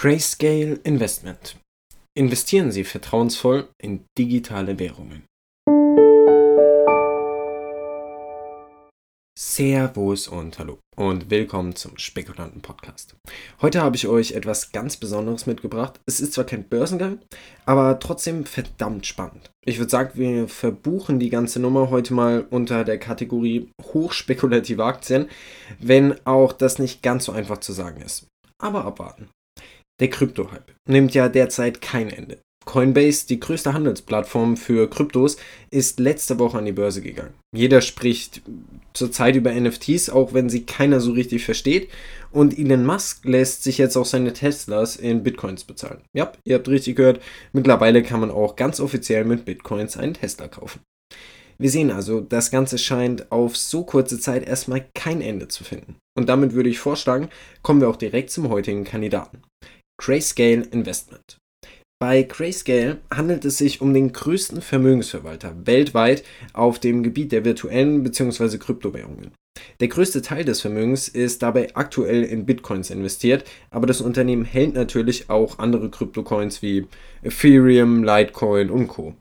[0.00, 1.56] Grayscale Investment.
[2.16, 5.24] Investieren Sie vertrauensvoll in digitale Währungen.
[9.36, 13.16] Servus und hallo und willkommen zum Spekulanten Podcast.
[13.60, 15.98] Heute habe ich euch etwas ganz Besonderes mitgebracht.
[16.06, 17.18] Es ist zwar kein Börsengang,
[17.66, 19.50] aber trotzdem verdammt spannend.
[19.64, 25.28] Ich würde sagen, wir verbuchen die ganze Nummer heute mal unter der Kategorie hochspekulative Aktien,
[25.80, 28.28] wenn auch das nicht ganz so einfach zu sagen ist.
[28.62, 29.28] Aber abwarten.
[30.00, 32.38] Der Krypto-Hype nimmt ja derzeit kein Ende.
[32.68, 35.38] Coinbase, die größte Handelsplattform für Kryptos,
[35.70, 37.32] ist letzte Woche an die Börse gegangen.
[37.56, 38.42] Jeder spricht
[38.92, 41.88] zurzeit über NFTs, auch wenn sie keiner so richtig versteht.
[42.30, 46.02] Und Elon Musk lässt sich jetzt auch seine Teslas in Bitcoins bezahlen.
[46.14, 47.22] Ja, ihr habt richtig gehört,
[47.54, 50.80] mittlerweile kann man auch ganz offiziell mit Bitcoins einen Tesla kaufen.
[51.60, 55.96] Wir sehen also, das Ganze scheint auf so kurze Zeit erstmal kein Ende zu finden.
[56.16, 57.30] Und damit würde ich vorschlagen,
[57.62, 59.42] kommen wir auch direkt zum heutigen Kandidaten.
[60.00, 61.38] Grayscale Investment.
[62.00, 66.22] Bei Grayscale handelt es sich um den größten Vermögensverwalter weltweit
[66.52, 68.58] auf dem Gebiet der virtuellen bzw.
[68.58, 69.32] Kryptowährungen.
[69.80, 74.74] Der größte Teil des Vermögens ist dabei aktuell in Bitcoins investiert, aber das Unternehmen hält
[74.74, 76.86] natürlich auch andere Kryptocoins wie
[77.22, 79.14] Ethereum, Litecoin und Co.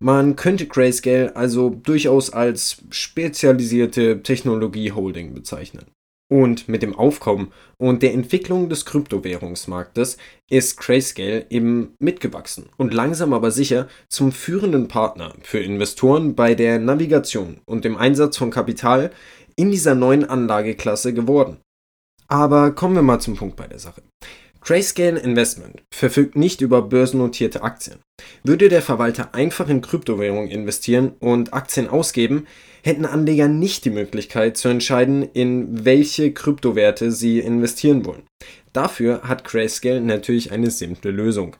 [0.00, 5.86] Man könnte Grayscale also durchaus als spezialisierte Technologie-Holding bezeichnen.
[6.34, 10.16] Und mit dem Aufkommen und der Entwicklung des Kryptowährungsmarktes
[10.50, 16.80] ist Grayscale eben mitgewachsen und langsam aber sicher zum führenden Partner für Investoren bei der
[16.80, 19.12] Navigation und dem Einsatz von Kapital
[19.54, 21.58] in dieser neuen Anlageklasse geworden.
[22.26, 24.02] Aber kommen wir mal zum Punkt bei der Sache.
[24.66, 27.98] Grayscale Investment verfügt nicht über börsennotierte Aktien.
[28.44, 32.46] Würde der Verwalter einfach in Kryptowährungen investieren und Aktien ausgeben,
[32.82, 38.22] hätten Anleger nicht die Möglichkeit zu entscheiden, in welche Kryptowerte sie investieren wollen.
[38.72, 41.56] Dafür hat Grayscale natürlich eine simple Lösung.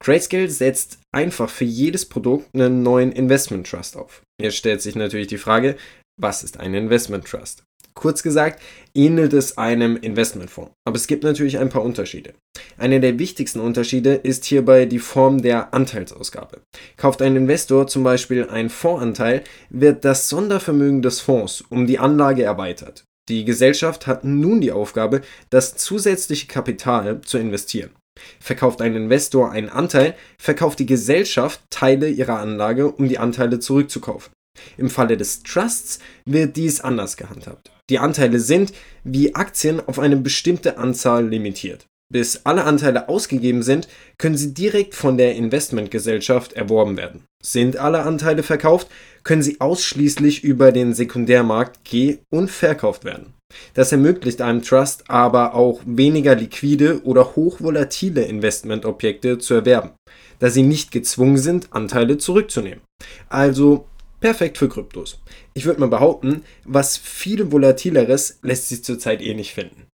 [0.00, 4.22] Grayscale setzt einfach für jedes Produkt einen neuen Investment Trust auf.
[4.42, 5.76] Jetzt stellt sich natürlich die Frage,
[6.20, 7.62] was ist ein Investment Trust?
[7.98, 8.62] Kurz gesagt,
[8.94, 10.70] ähnelt es einem Investmentfonds.
[10.86, 12.32] Aber es gibt natürlich ein paar Unterschiede.
[12.76, 16.60] Einer der wichtigsten Unterschiede ist hierbei die Form der Anteilsausgabe.
[16.96, 22.44] Kauft ein Investor zum Beispiel einen Fondsanteil, wird das Sondervermögen des Fonds um die Anlage
[22.44, 23.02] erweitert.
[23.28, 27.90] Die Gesellschaft hat nun die Aufgabe, das zusätzliche Kapital zu investieren.
[28.38, 34.32] Verkauft ein Investor einen Anteil, verkauft die Gesellschaft Teile ihrer Anlage, um die Anteile zurückzukaufen.
[34.76, 37.72] Im Falle des Trusts wird dies anders gehandhabt.
[37.90, 38.72] Die Anteile sind,
[39.04, 41.86] wie Aktien, auf eine bestimmte Anzahl limitiert.
[42.10, 47.24] Bis alle Anteile ausgegeben sind, können sie direkt von der Investmentgesellschaft erworben werden.
[47.42, 48.88] Sind alle Anteile verkauft,
[49.24, 53.34] können sie ausschließlich über den Sekundärmarkt geh- und verkauft werden.
[53.74, 59.90] Das ermöglicht einem Trust aber auch weniger liquide oder hochvolatile Investmentobjekte zu erwerben,
[60.38, 62.80] da sie nicht gezwungen sind, Anteile zurückzunehmen.
[63.28, 63.86] Also
[64.20, 65.20] Perfekt für Kryptos.
[65.58, 69.88] Ich würde mal behaupten, was viel volatileres lässt sich zurzeit eh nicht finden.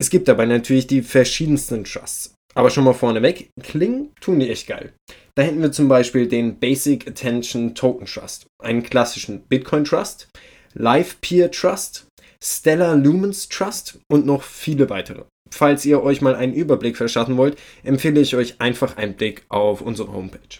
[0.00, 2.34] Es gibt dabei natürlich die verschiedensten Trusts.
[2.56, 4.92] Aber schon mal vorneweg, klingen tun die echt geil.
[5.36, 10.26] Da hätten wir zum Beispiel den Basic Attention Token Trust, einen klassischen Bitcoin Trust,
[10.74, 12.08] Live Peer Trust,
[12.42, 15.26] Stellar Lumens Trust und noch viele weitere.
[15.48, 19.80] Falls ihr euch mal einen Überblick verschaffen wollt, empfehle ich euch einfach einen Blick auf
[19.80, 20.58] unsere Homepage.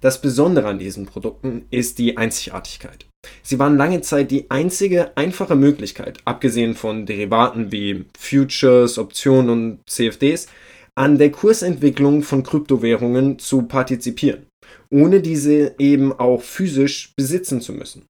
[0.00, 3.06] Das Besondere an diesen Produkten ist die Einzigartigkeit.
[3.46, 9.78] Sie waren lange Zeit die einzige einfache Möglichkeit, abgesehen von Derivaten wie Futures, Optionen und
[9.88, 10.48] CFDs,
[10.96, 14.46] an der Kursentwicklung von Kryptowährungen zu partizipieren,
[14.90, 18.06] ohne diese eben auch physisch besitzen zu müssen.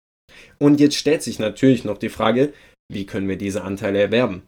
[0.59, 2.55] Und jetzt stellt sich natürlich noch die Frage,
[2.91, 4.45] wie können wir diese Anteile erwerben?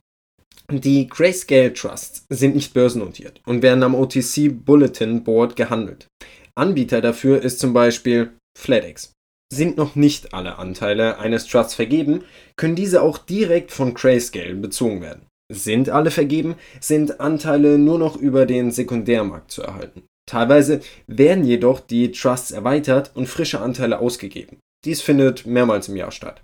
[0.73, 6.07] Die Grayscale Trusts sind nicht börsennotiert und werden am OTC Bulletin Board gehandelt.
[6.55, 9.13] Anbieter dafür ist zum Beispiel FlatEx.
[9.51, 12.25] Sind noch nicht alle Anteile eines Trusts vergeben,
[12.57, 15.27] können diese auch direkt von Grayscale bezogen werden.
[15.51, 20.03] Sind alle vergeben, sind Anteile nur noch über den Sekundärmarkt zu erhalten.
[20.29, 24.59] Teilweise werden jedoch die Trusts erweitert und frische Anteile ausgegeben.
[24.85, 26.43] Dies findet mehrmals im Jahr statt.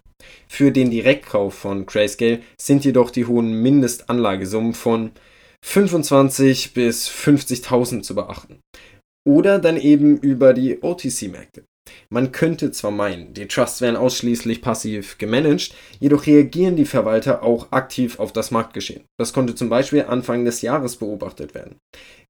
[0.49, 5.13] Für den Direktkauf von Grayscale sind jedoch die hohen Mindestanlagesummen von
[5.65, 8.61] 25 bis 50.000 zu beachten
[9.27, 11.65] oder dann eben über die OTC-Märkte.
[12.11, 17.73] Man könnte zwar meinen, die Trusts werden ausschließlich passiv gemanagt, jedoch reagieren die Verwalter auch
[17.73, 19.05] aktiv auf das Marktgeschehen.
[19.19, 21.77] Das konnte zum Beispiel Anfang des Jahres beobachtet werden.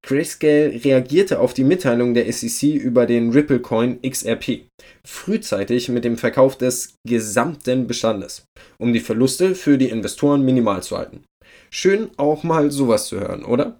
[0.03, 4.67] Grayscale reagierte auf die Mitteilung der SEC über den Ripple Coin XRP
[5.05, 8.45] frühzeitig mit dem Verkauf des gesamten Bestandes,
[8.77, 11.23] um die Verluste für die Investoren minimal zu halten.
[11.71, 13.79] Schön auch mal sowas zu hören, oder?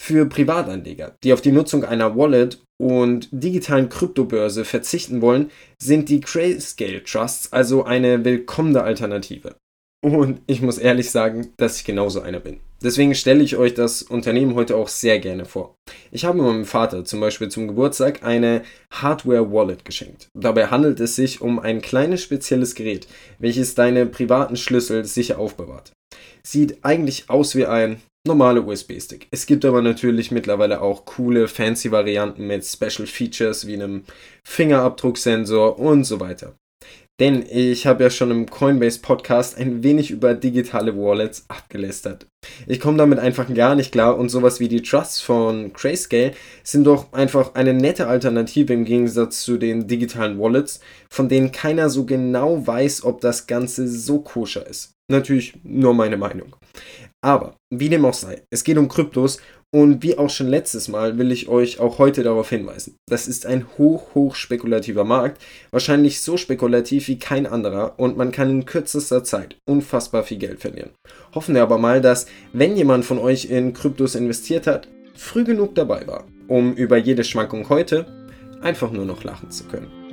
[0.00, 5.50] Für Privatanleger, die auf die Nutzung einer Wallet und digitalen Kryptobörse verzichten wollen,
[5.80, 9.56] sind die Grayscale Trusts also eine willkommene Alternative.
[10.02, 12.60] Und ich muss ehrlich sagen, dass ich genauso einer bin.
[12.82, 15.74] Deswegen stelle ich euch das Unternehmen heute auch sehr gerne vor.
[16.12, 18.62] Ich habe meinem Vater zum Beispiel zum Geburtstag eine
[18.92, 20.28] Hardware-Wallet geschenkt.
[20.34, 23.08] Dabei handelt es sich um ein kleines spezielles Gerät,
[23.38, 25.92] welches deine privaten Schlüssel sicher aufbewahrt.
[26.42, 29.28] Sieht eigentlich aus wie ein normaler USB-Stick.
[29.30, 34.04] Es gibt aber natürlich mittlerweile auch coole, fancy Varianten mit Special Features wie einem
[34.44, 36.54] Fingerabdrucksensor und so weiter.
[37.18, 42.26] Denn ich habe ja schon im Coinbase Podcast ein wenig über digitale Wallets abgelästert.
[42.66, 46.32] Ich komme damit einfach gar nicht klar und sowas wie die Trusts von Grayscale
[46.62, 51.88] sind doch einfach eine nette Alternative im Gegensatz zu den digitalen Wallets, von denen keiner
[51.88, 54.95] so genau weiß, ob das Ganze so koscher ist.
[55.08, 56.56] Natürlich nur meine Meinung.
[57.24, 59.38] Aber wie dem auch sei, es geht um Kryptos
[59.74, 62.96] und wie auch schon letztes Mal will ich euch auch heute darauf hinweisen.
[63.08, 68.32] Das ist ein hoch, hoch spekulativer Markt, wahrscheinlich so spekulativ wie kein anderer und man
[68.32, 70.90] kann in kürzester Zeit unfassbar viel Geld verlieren.
[71.34, 75.74] Hoffen wir aber mal, dass, wenn jemand von euch in Kryptos investiert hat, früh genug
[75.74, 78.06] dabei war, um über jede Schwankung heute
[78.62, 80.05] einfach nur noch lachen zu können.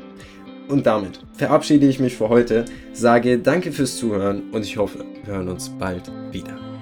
[0.67, 5.33] Und damit verabschiede ich mich für heute, sage danke fürs Zuhören und ich hoffe, wir
[5.33, 6.72] hören uns bald wieder.